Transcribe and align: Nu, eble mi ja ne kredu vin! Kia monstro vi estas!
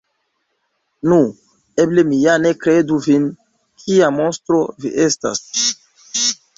Nu, 1.11 1.19
eble 1.85 2.05
mi 2.13 2.23
ja 2.23 2.39
ne 2.47 2.55
kredu 2.65 2.99
vin! 3.09 3.29
Kia 3.85 4.13
monstro 4.19 4.67
vi 4.83 4.97
estas! 5.09 5.49